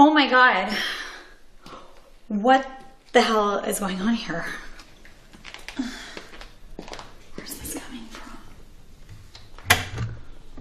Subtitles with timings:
[0.00, 0.72] Oh my god.
[2.28, 2.64] What
[3.12, 4.44] the hell is going on here?
[7.34, 8.38] Where's this coming from?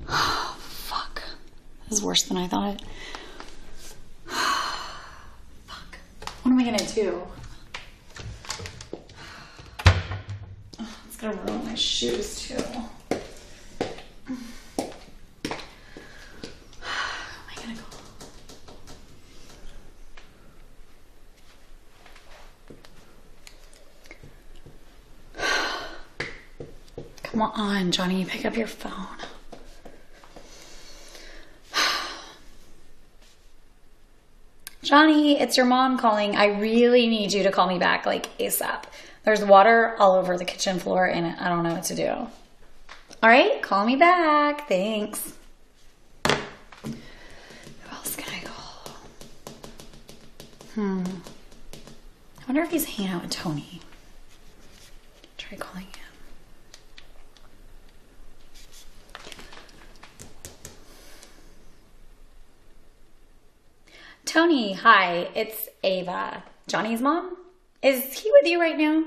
[0.10, 1.22] Oh, fuck.
[1.88, 2.82] This is worse than I thought.
[4.26, 5.98] fuck.
[6.42, 7.22] What am I gonna do?
[11.08, 12.56] It's gonna ruin my shoes too.
[12.56, 13.16] Who
[14.30, 14.42] am
[17.50, 18.00] I gonna call?
[27.24, 27.42] Come
[27.88, 28.92] on, Johnny, pick up your phone.
[34.84, 36.36] Johnny, it's your mom calling.
[36.36, 38.84] I really need you to call me back like ASAP.
[39.24, 42.10] There's water all over the kitchen floor and I don't know what to do.
[42.10, 42.30] All
[43.24, 44.68] right, call me back.
[44.68, 45.34] Thanks.
[46.26, 46.34] Who
[47.92, 48.92] else can I call?
[50.76, 51.04] Hmm.
[52.42, 53.80] I wonder if he's hanging out with Tony.
[55.38, 56.07] Try calling him.
[64.38, 66.44] Tony, hi, it's Ava.
[66.68, 67.36] Johnny's mom?
[67.82, 69.04] Is he with you right now?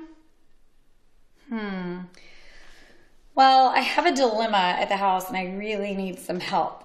[1.49, 1.99] Hmm.
[3.37, 6.83] Well, I have a dilemma at the house and I really need some help.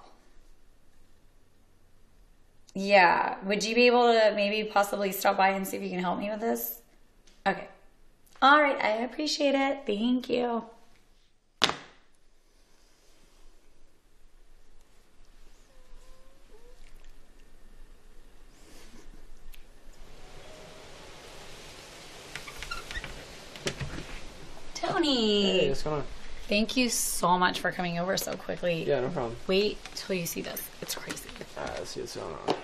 [2.72, 5.98] Yeah, would you be able to maybe possibly stop by and see if you can
[5.98, 6.82] help me with this?
[7.48, 7.66] Okay.
[8.40, 9.80] All right, I appreciate it.
[9.86, 10.62] Thank you.
[24.86, 25.58] Tony.
[25.58, 26.04] Hey, what's going on?
[26.56, 28.84] Thank you so much for coming over so quickly.
[28.84, 29.36] Yeah, no problem.
[29.46, 30.66] Wait till you see this.
[30.80, 31.28] It's crazy.
[31.54, 32.54] Uh, let's see what's going on.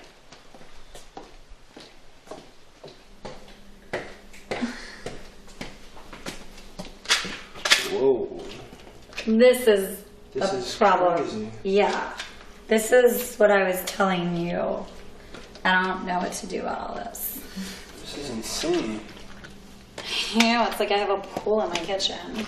[7.91, 8.41] Whoa.
[9.27, 10.03] This is
[10.33, 11.19] This a is problem.
[11.19, 11.51] crazy.
[11.63, 12.15] Yeah.
[12.69, 14.87] This is what I was telling you.
[15.67, 17.43] I don't know what to do about all this.
[18.01, 19.01] This is insane.
[20.33, 22.47] You know, it's like I have a pool in my kitchen.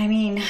[0.00, 0.42] I mean,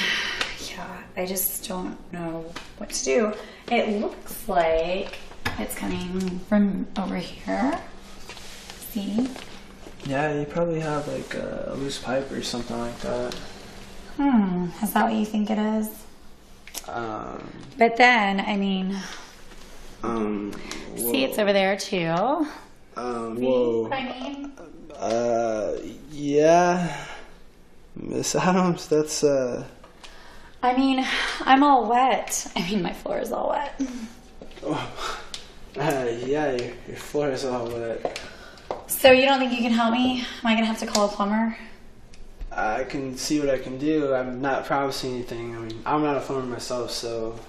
[0.69, 3.33] yeah, I just don't know what to do.
[3.69, 5.17] It looks like
[5.59, 7.77] it's coming from over here.
[8.91, 9.27] See?
[10.05, 13.33] Yeah, you probably have like a loose pipe or something like that.
[14.15, 15.89] Hmm, is that what you think it is?
[16.87, 18.95] Um, But then, I mean,
[20.01, 20.53] um,
[20.95, 22.07] see, it's over there too.
[22.95, 23.89] um, whoa.
[23.91, 24.53] I mean?
[24.95, 25.73] Uh,
[26.09, 27.05] yeah.
[27.95, 29.65] Miss Adams, that's, uh,
[30.63, 31.05] I mean,
[31.41, 32.47] I'm all wet.
[32.55, 33.81] I mean, my floor is all wet.
[34.63, 35.19] oh,
[35.77, 38.19] uh, yeah, your, your floor is all wet.
[38.87, 40.21] So you don't think you can help me?
[40.21, 41.57] Am I gonna have to call a plumber?
[42.51, 44.13] I can see what I can do.
[44.13, 45.55] I'm not promising anything.
[45.55, 47.39] I mean, I'm not a plumber myself, so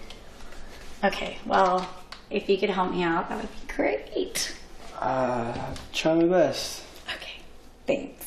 [1.04, 1.88] Okay, well,
[2.30, 4.54] if you could help me out, that would be great.
[5.00, 6.82] uh, try my best.
[7.16, 7.40] Okay,
[7.86, 8.24] thanks.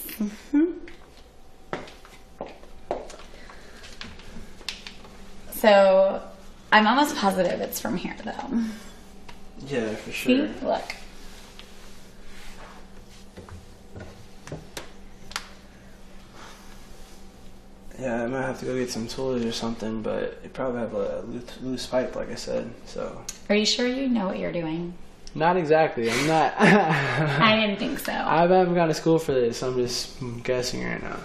[0.51, 0.71] hmm
[5.55, 6.21] So,
[6.71, 8.59] I'm almost positive it's from here, though.
[9.67, 10.35] Yeah, for See?
[10.37, 10.49] sure.
[10.61, 10.95] Look.
[17.99, 20.93] Yeah, I might have to go get some tools or something, but you probably have
[20.93, 22.69] a loose, loose pipe, like I said.
[22.85, 24.93] So Are you sure you know what you're doing?
[25.33, 26.09] not exactly.
[26.09, 26.53] I'm not.
[26.59, 28.13] I didn't think so.
[28.13, 29.61] I haven't gone to school for this.
[29.63, 31.19] I'm just guessing right now.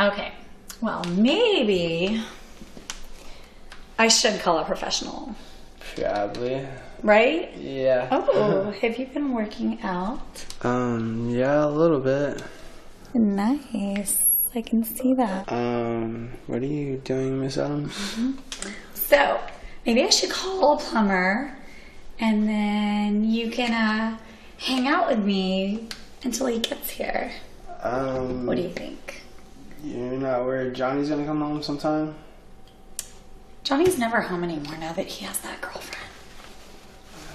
[0.00, 0.32] Okay.
[0.80, 2.22] Well, maybe
[3.98, 5.34] I should call a professional,
[5.94, 6.66] Probably.
[7.02, 7.54] right?
[7.56, 8.08] Yeah.
[8.10, 10.44] Oh, have you been working out?
[10.62, 11.30] Um.
[11.30, 12.42] Yeah, a little bit.
[13.14, 14.48] Nice.
[14.54, 15.50] I can see that.
[15.50, 16.30] Um.
[16.46, 17.94] What are you doing, Miss Adams?
[18.94, 19.40] So,
[19.84, 21.56] maybe I should call a plumber
[22.18, 24.18] and then you can uh,
[24.58, 25.86] hang out with me
[26.24, 27.30] until he gets here.
[27.82, 28.46] Um.
[28.46, 29.22] What do you think?
[29.84, 32.14] You're not worried Johnny's gonna come home sometime?
[33.66, 36.04] Johnny's never home anymore now that he has that girlfriend.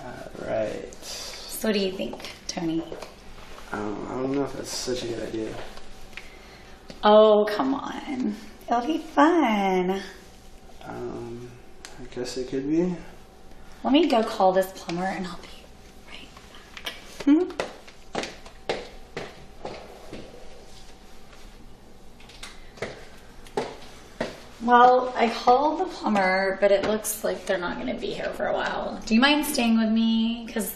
[0.05, 0.95] Uh, right.
[1.03, 2.81] So, what do you think, Tony?
[3.73, 5.53] I don't, I don't know if that's such a good idea.
[7.03, 8.37] Oh, come on.
[8.65, 10.01] It'll be fun.
[10.85, 11.51] Um.
[12.01, 12.95] I guess it could be.
[13.83, 15.49] Let me go call this plumber and I'll be
[16.07, 16.29] right
[16.85, 16.93] back.
[17.25, 17.70] Hmm?
[24.63, 28.29] Well, I called the plumber, but it looks like they're not going to be here
[28.33, 29.01] for a while.
[29.05, 30.43] Do you mind staying with me?
[30.45, 30.75] Because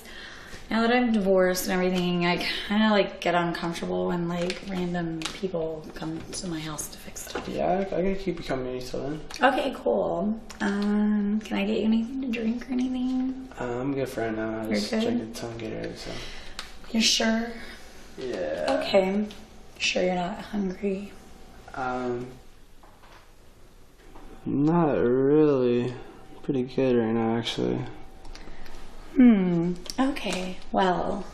[0.72, 5.20] now that I'm divorced and everything, I kind of like get uncomfortable when like random
[5.34, 7.48] people come to my house to fix stuff.
[7.48, 9.22] Yeah, I, I can keep you company till then.
[9.42, 10.40] Okay, cool.
[10.62, 13.48] Um, can I get you anything to drink or anything?
[13.60, 14.62] Uh, I'm good for right now.
[14.62, 15.02] I You're just good?
[15.04, 16.12] drank a ton of Gatorade, so.
[16.92, 17.52] You're sure?
[18.18, 18.82] Yeah.
[18.82, 19.28] Okay.
[19.78, 21.12] Sure you're not hungry?
[21.76, 22.28] Um.
[24.46, 25.94] Not really.
[26.44, 27.80] Pretty good right now, actually.
[29.16, 29.74] Hmm.
[30.00, 30.58] Okay.
[30.72, 31.26] Well,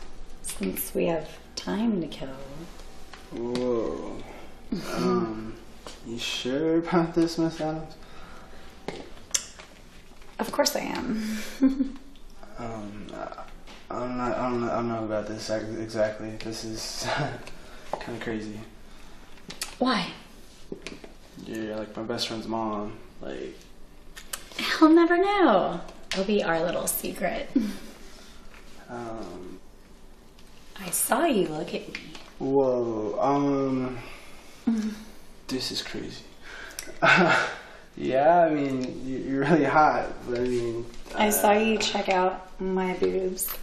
[0.42, 2.28] since we have time to kill,
[3.32, 4.16] Whoa.
[4.94, 5.54] um.
[6.06, 7.94] You sure about this, Miss Adams?
[10.38, 11.38] of course I am.
[12.58, 13.06] Um.
[13.90, 14.36] I'm not.
[14.38, 14.70] I don't know.
[14.70, 16.30] I don't know about this exactly.
[16.36, 17.06] This is
[17.92, 18.58] kind of crazy.
[19.78, 20.06] Why?
[21.46, 22.96] You're like my best friend's mom.
[23.20, 23.56] Like.
[24.80, 25.80] I'll never know.
[26.12, 27.50] It'll be our little secret.
[28.88, 29.58] Um.
[30.80, 32.00] I saw you look at me.
[32.38, 33.18] Whoa.
[33.20, 33.98] Um.
[35.48, 36.22] This is crazy.
[37.96, 40.86] yeah, I mean, you- you're really hot, but I mean.
[41.14, 43.54] I saw uh, you check out my boobs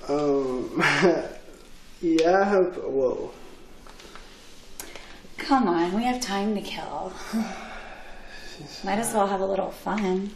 [0.10, 1.34] Um.
[2.02, 2.70] yeah.
[2.74, 3.32] but- Whoa.
[5.38, 7.12] Come on, we have time to kill.
[8.84, 10.32] Might as well have a little fun.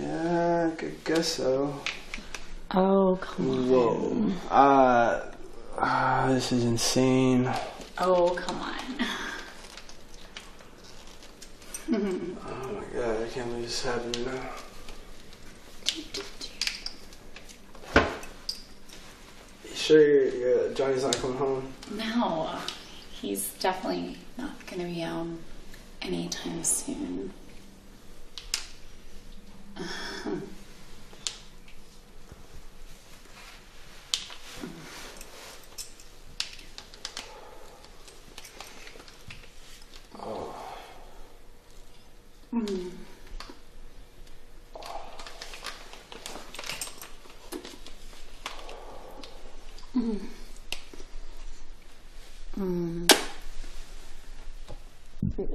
[0.00, 1.80] Yeah, I guess so.
[2.72, 3.68] Oh, come on.
[3.68, 4.32] Whoa.
[4.50, 5.20] Uh.
[5.78, 7.50] ah, this is insane.
[7.98, 8.74] Oh, come on.
[11.88, 14.40] Oh my god, I can't believe this happened now.
[19.86, 21.72] Sure Johnny's not coming home?
[21.92, 22.50] No,
[23.20, 25.38] he's definitely not going to be home
[26.02, 27.32] anytime soon.
[29.78, 30.30] Uh-huh.
[55.36, 55.48] This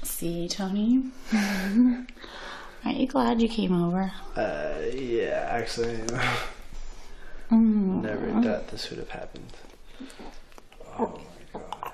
[0.04, 1.04] See, Tony?
[1.34, 4.12] Aren't you glad you came over?
[4.36, 5.96] Uh, yeah, actually,
[7.52, 8.02] Mm.
[8.02, 9.52] never thought this would have happened.
[10.98, 11.20] Oh
[11.54, 11.94] my god.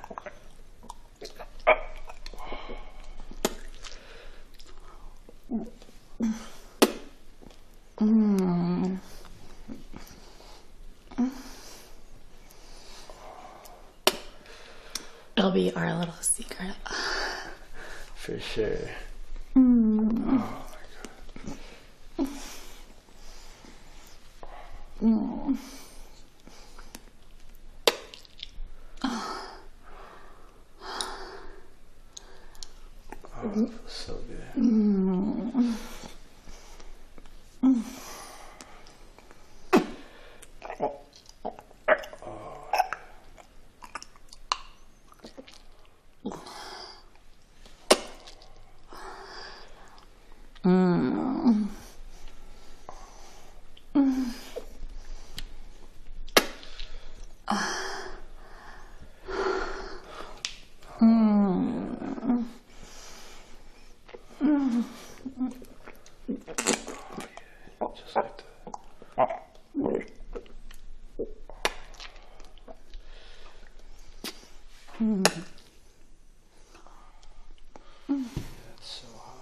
[15.38, 16.76] It'll be our little secret.
[18.16, 18.90] For sure.
[19.56, 20.69] Oh,
[25.02, 25.79] 嗯。
[78.10, 78.26] Mm.
[78.82, 79.40] so hot.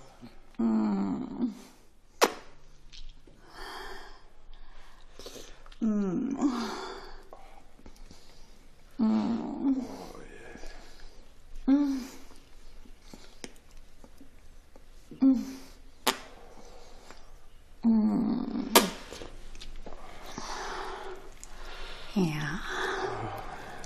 [22.15, 22.57] Yeah.
[22.57, 22.73] Mm.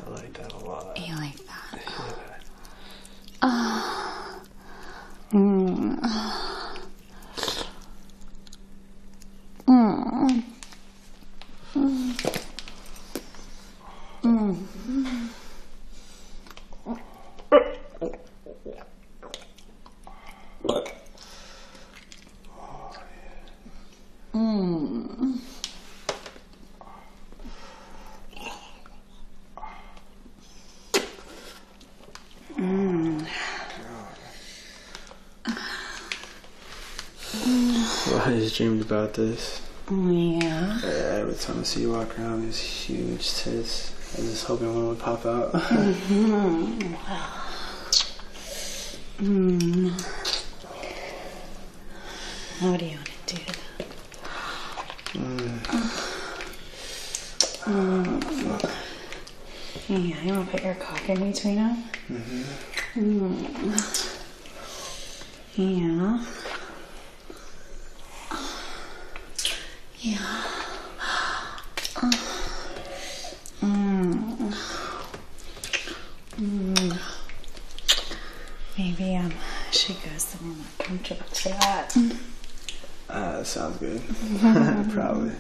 [0.06, 0.58] I like that a
[38.52, 39.62] always dreamed about this.
[39.90, 40.80] Yeah.
[40.84, 43.94] Uh, Every time I see you walk around, these huge tits.
[44.18, 45.52] I was just hoping one would pop out.
[49.22, 49.92] Mm.
[52.60, 53.42] What do you want to do?
[59.88, 61.84] Yeah, you want to put your cock in between them?
[62.10, 62.46] Mm.
[62.96, 63.78] Mm.
[65.56, 66.41] Yeah.
[70.02, 70.18] Yeah.
[73.62, 74.54] Mm.
[76.38, 77.00] Mm.
[78.78, 81.96] Maybe um, I should go somewhere more comfortable for that.
[83.10, 84.02] uh, that sounds good.
[84.92, 85.32] Probably.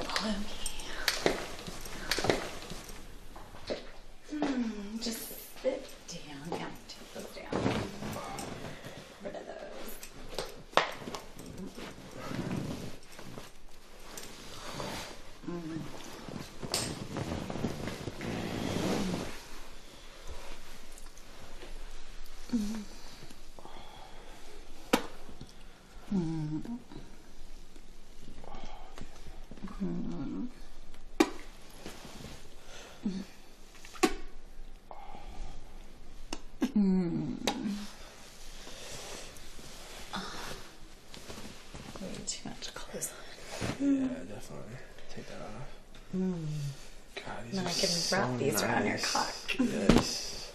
[0.00, 0.54] Follow me.
[4.30, 5.22] Hmm, just
[5.62, 6.58] sit down.
[6.58, 7.62] Yeah, take those down.
[9.22, 9.54] Rid of those.
[42.00, 43.12] Way too much clothes.
[43.80, 44.76] Yeah, definitely.
[45.10, 45.38] Take that
[46.14, 46.38] off.
[47.16, 49.34] God, these Then are I can so wrap these around your cock.
[49.58, 50.52] Yes.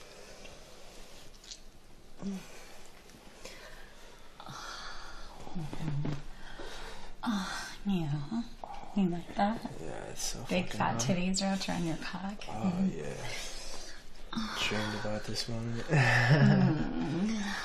[7.86, 8.08] Yeah.
[8.96, 9.60] You like that?
[9.82, 11.02] Yeah, it's so Big fat hot.
[11.02, 12.44] titties wrapped around your cock.
[12.50, 13.06] Oh yeah.
[14.60, 15.86] Dreamed about this moment.
[15.90, 17.44] Yeah.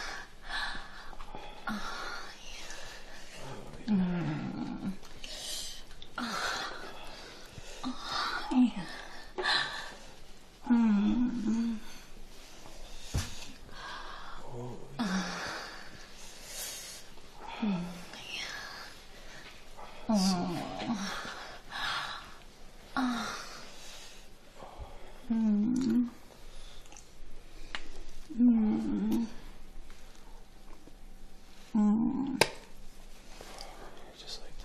[34.19, 34.57] Just like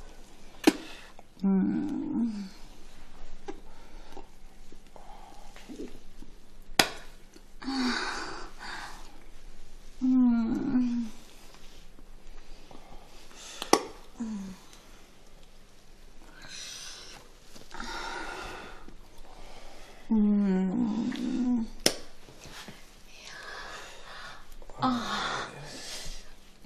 [0.55, 0.63] that.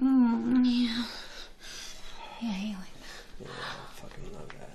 [0.02, 1.04] Mm, yeah.
[2.42, 2.96] Yeah, you like
[3.40, 4.70] Yeah, I fucking love that.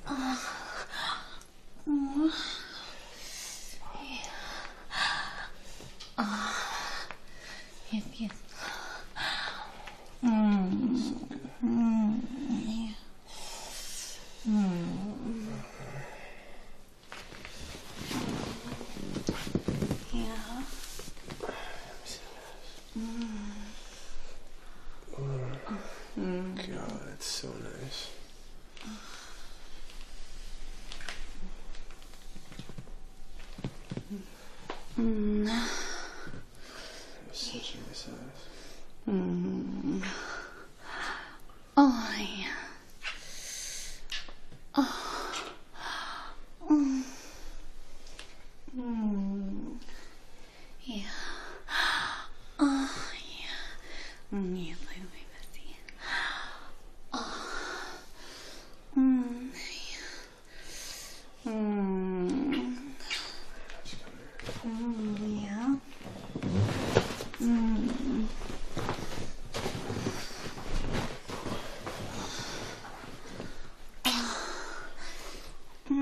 [7.91, 8.33] Yep.
[10.23, 11.15] Mm.
[11.65, 12.21] Mm.
[12.21, 12.68] Mm.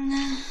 [0.06, 0.45] Nah.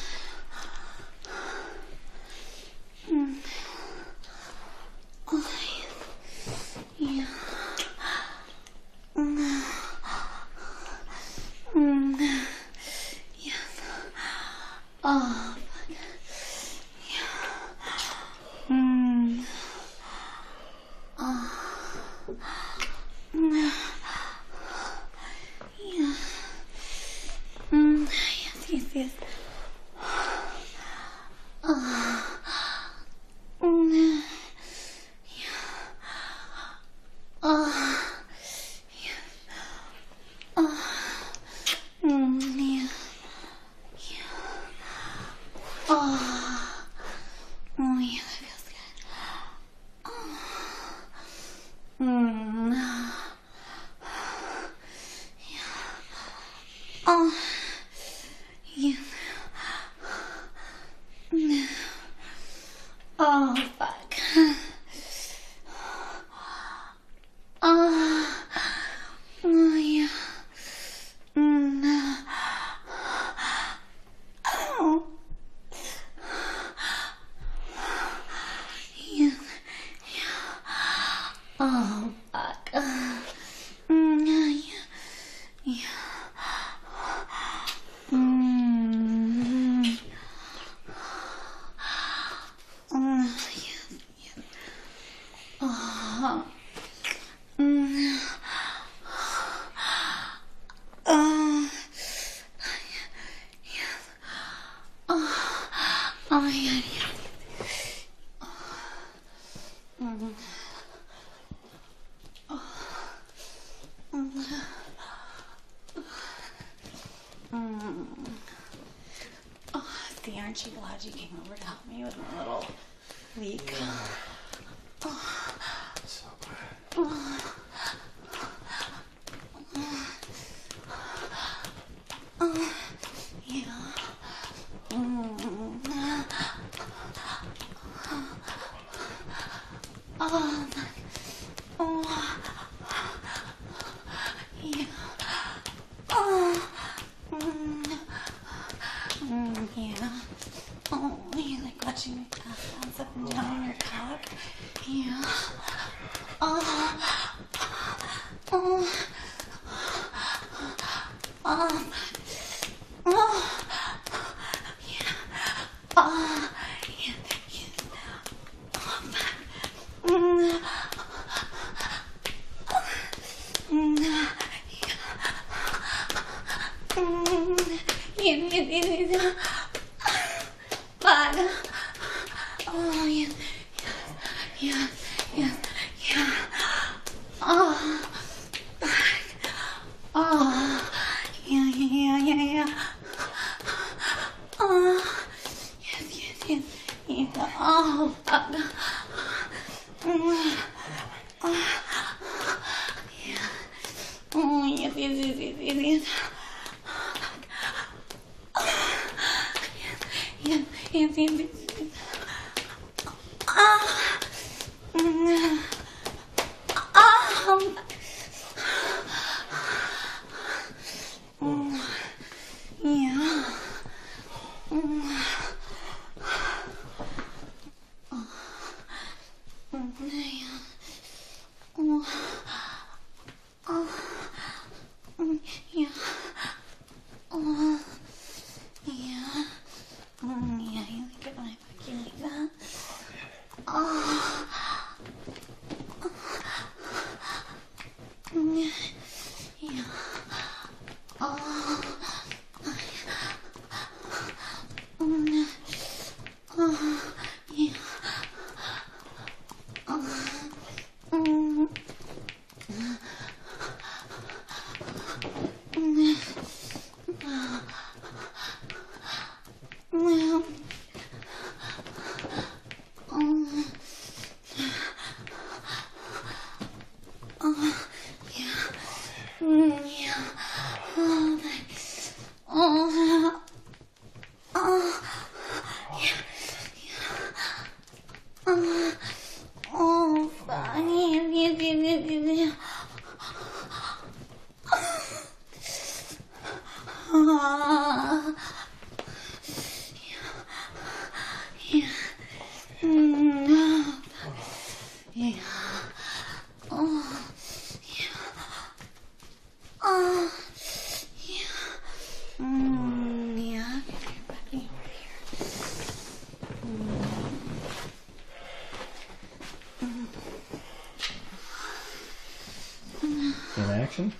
[323.71, 324.11] Action?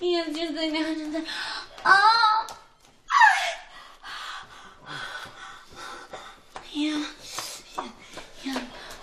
[0.00, 1.26] He is just going down and then,
[1.84, 2.46] oh.
[6.72, 7.04] Yeah.
[7.76, 7.88] yeah,
[8.44, 8.60] yeah,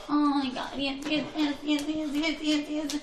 [0.07, 0.69] Oh my God!
[0.77, 3.01] Yes, yes, yes, yes, yes, yes, yes, yes.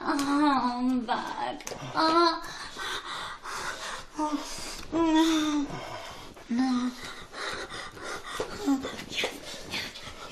[0.00, 1.62] Oh, I'm back.
[1.94, 2.42] Oh.
[4.18, 4.34] oh.
[4.92, 5.66] No.
[6.50, 6.90] No.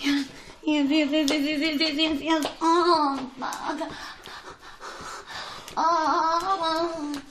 [0.02, 2.46] Yes, yes, yes, yes, yes, yes, yes, yes, yes, yes.
[2.60, 3.92] Oh, my God.
[5.76, 7.22] Oh.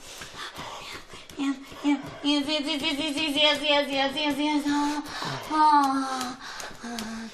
[1.36, 4.62] Yes, yes, yes, yes, yes, yes, yes, yes, yes.
[4.66, 6.38] Oh.
[6.84, 7.30] oh.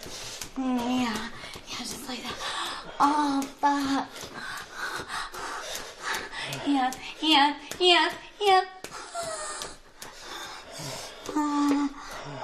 [0.59, 1.31] Yeah.
[1.69, 2.35] Yeah, just like that.
[2.99, 4.09] Oh, fuck.
[6.67, 6.91] yeah,
[7.21, 8.65] yeah, yeah, yeah,
[11.39, 11.91] Oh,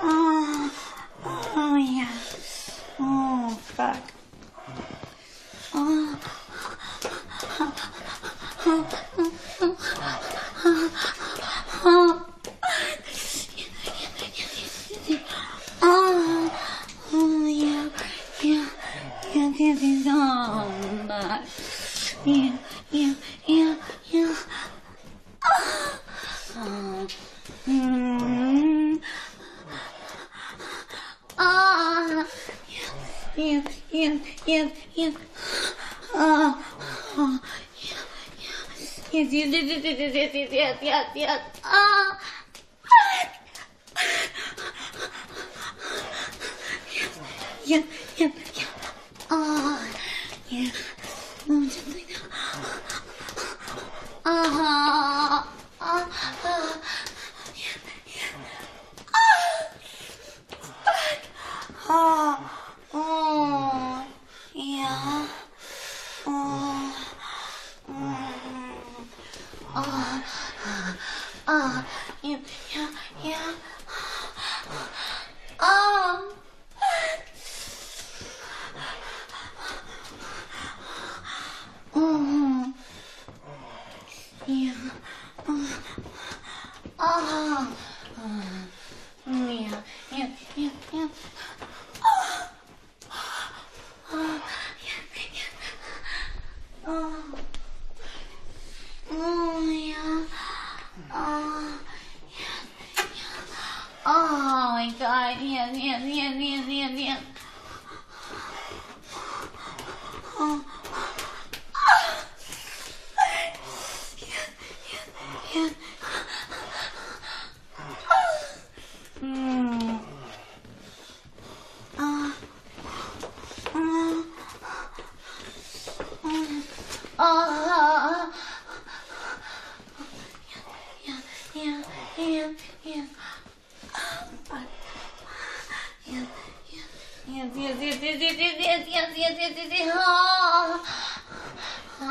[0.02, 0.70] oh,
[1.56, 2.18] oh yeah.
[3.00, 4.02] Oh, fuck.
[5.74, 6.38] Oh.
[8.72, 8.84] 嗯
[9.18, 9.76] 嗯嗯
[10.64, 10.90] 嗯嗯
[11.84, 12.21] 嗯
[41.14, 41.40] yeah,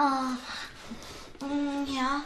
[0.03, 0.35] 아,
[1.43, 2.25] 음, 야.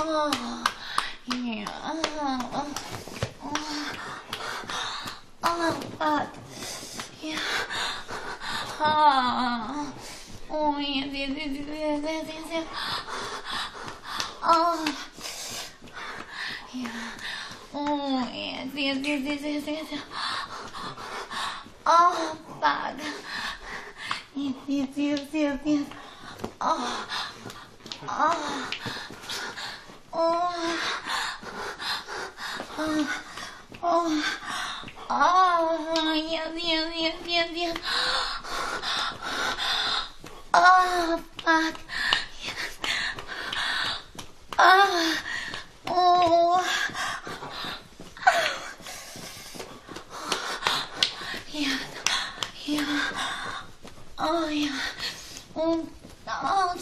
[0.00, 0.64] Oh,
[1.26, 1.66] yeah.
[1.82, 2.72] Oh,
[5.42, 6.28] oh, God.
[7.20, 7.38] Yeah.
[8.80, 9.92] Oh,
[10.50, 11.04] oh yeah.
[11.10, 12.14] Oh, yeah.
[14.44, 14.94] Oh,
[16.74, 16.92] yeah.
[21.90, 22.94] Oh, fuck.
[24.36, 25.97] Yes, yes, yes, yes, yes.
[35.20, 37.76] Oh, yes, yes, yes, yes, yes.
[40.54, 41.80] Oh, fuck.
[42.44, 42.78] Yes.
[44.58, 45.18] Oh,
[45.88, 46.64] oh.
[51.52, 51.78] Yeah,
[52.64, 53.10] yeah.
[54.18, 54.80] Oh, yeah.
[55.56, 55.88] Oh,
[56.28, 56.76] oh.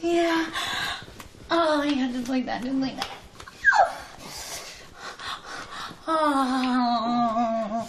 [0.00, 0.46] Yeah.
[1.50, 3.19] Oh, yeah, just like that, just like that.
[6.12, 7.86] 아,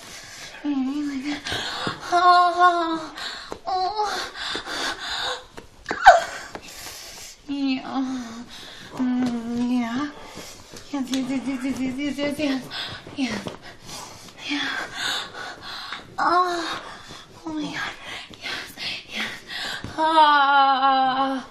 [2.11, 3.11] 아,
[3.65, 4.05] 어,
[7.47, 7.97] 이, 어,
[8.99, 9.87] 음, 야,
[10.93, 12.61] 야, 디디디디디디디야, 야,
[16.17, 16.23] 아,
[17.43, 17.81] 오 마이 갓,
[18.45, 18.49] 야,
[19.17, 19.23] 야,
[19.97, 21.50] 아.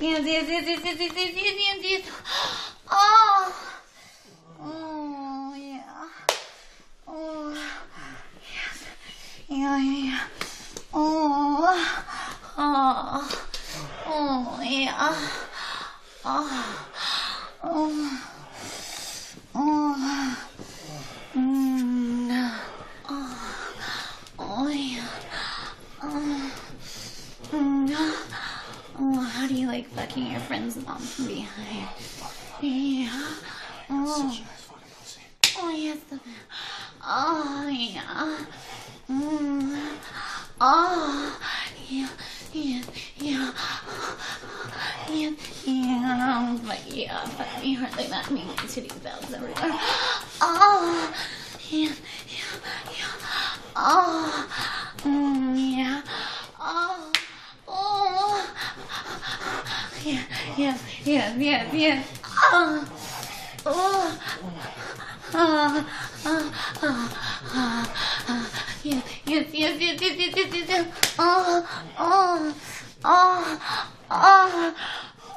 [0.00, 0.48] Yes, yes.
[0.48, 2.10] Yes, yes, yes, yes, yes, yes, yes, yes.
[2.90, 3.54] Oh.
[4.60, 6.08] Oh, yeah.
[7.06, 7.52] Oh.
[8.42, 8.84] Yes.
[9.48, 10.20] Yeah, yeah, yeah.
[10.92, 12.02] Oh.
[12.58, 13.46] Oh.
[14.06, 14.94] Oh, yeah.
[14.98, 15.48] Oh.
[16.24, 16.88] Oh.
[17.62, 18.29] Oh.
[29.80, 31.88] Like fucking your friend's mom from behind?
[32.60, 33.08] Yeah.
[33.88, 34.38] Oh.
[35.56, 35.98] Oh, yes.
[37.02, 38.38] Oh, yeah.
[39.10, 39.78] Mm.
[40.60, 41.40] Oh,
[41.88, 42.08] yeah,
[42.52, 42.82] yeah,
[43.16, 43.52] yeah.
[45.08, 45.30] Yeah,
[45.64, 48.30] yeah, but yeah, fuck me hard like that.
[48.30, 49.54] Me titties bells everywhere.
[50.42, 51.14] Oh,
[51.70, 51.88] yeah,
[52.28, 52.60] yeah,
[52.98, 53.12] yeah.
[53.76, 54.48] Oh,
[55.04, 56.02] mm, yeah.
[56.60, 57.12] Oh.
[60.02, 60.22] Yeah,
[60.56, 62.02] yeah, yeah, yeah, yeah.
[62.52, 62.88] Oh,
[63.66, 64.18] oh.
[65.32, 65.84] Ah,
[66.24, 66.50] ah,
[66.82, 67.06] ah,
[67.54, 67.84] ah,
[68.28, 68.46] ah.
[68.82, 70.86] Yes, yes, yes, yes, yes, yes, yes, yes.
[71.18, 71.60] Oh,
[71.98, 72.54] oh,
[73.04, 73.60] oh,
[74.10, 74.74] oh,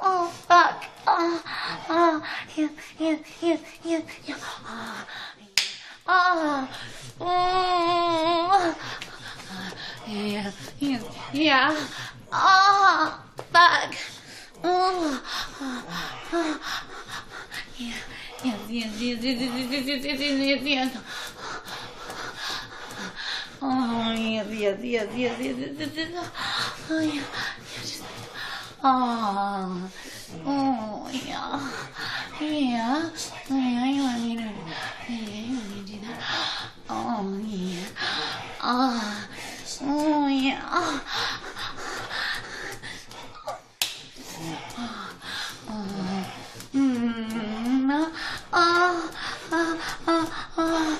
[0.02, 0.86] oh, fuck.
[1.08, 1.44] Oh,
[1.90, 2.24] oh,
[2.56, 4.40] yes, yes, yes, yes, yes.
[6.08, 6.68] Oh,
[7.20, 8.76] oh,
[10.08, 11.00] yeah, yeah,
[11.34, 11.76] yeah.
[12.32, 13.20] Oh,
[13.52, 14.13] fuck.
[14.64, 15.20] Yes,
[18.70, 20.98] yes, yes, yes, yes, yes, yes, yes, yes.
[23.62, 26.30] Oh, yes, yes, yes, yes, yes, yes, yes.
[26.90, 27.24] Oh, yeah,
[27.82, 28.04] just,
[28.84, 29.90] oh,
[30.46, 31.72] oh, yeah,
[32.42, 33.10] yeah,
[33.52, 36.20] oh, yeah, you want me to, yeah, you want me to do that?
[36.90, 37.88] Oh, yeah,
[38.64, 39.28] oh,
[39.84, 41.00] oh, yeah,
[47.84, 47.92] Mm,
[48.54, 49.12] oh,
[49.52, 50.26] oh, oh,
[50.58, 51.00] oh,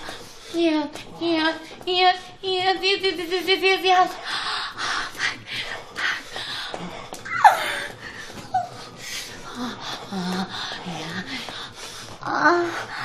[0.54, 0.90] yes,
[1.22, 4.12] yes, yes, yes, yes, yes, yes, yes, yes, yes.
[4.76, 5.40] Fuck, fuck.
[9.56, 9.74] Oh,
[10.12, 10.44] oh,
[10.86, 11.24] yeah.
[12.26, 13.03] Oh,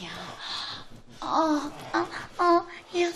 [0.00, 0.10] 呀
[1.20, 2.08] 哦哦
[2.38, 3.12] 哦呀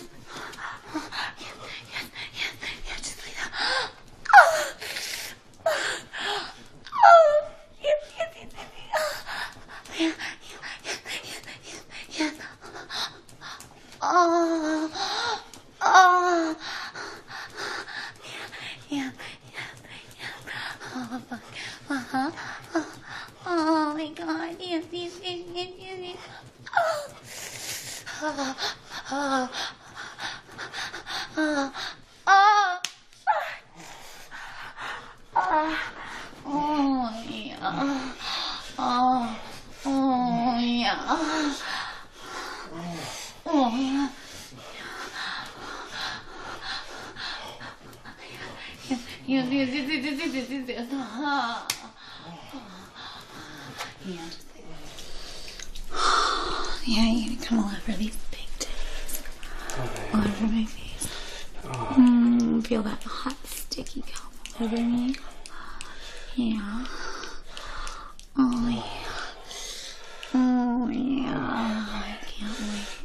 [62.65, 65.15] feel that hot, sticky cum over me.
[66.35, 66.85] Yeah.
[68.35, 68.81] Oh, yeah.
[70.33, 71.85] Oh, yeah.
[71.87, 72.95] I can't wait.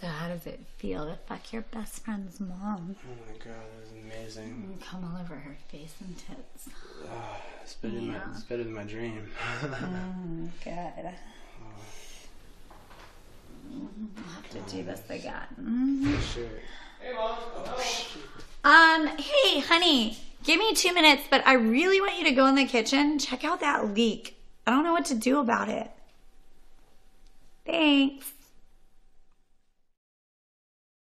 [0.00, 2.96] So how does it feel to fuck your best friend's mom?
[3.02, 4.68] Oh my god, that was amazing.
[4.68, 6.68] And come all over her face and tits.
[7.10, 9.30] Ah, it's better than my, it's better than my dream.
[9.62, 11.12] Mm, good.
[13.72, 16.14] I'll have to do this again.
[16.14, 16.60] For sure.
[18.64, 22.54] Um, hey, honey, give me two minutes, but I really want you to go in
[22.54, 23.18] the kitchen.
[23.18, 24.36] Check out that leak.
[24.66, 25.90] I don't know what to do about it.
[27.64, 28.30] Thanks.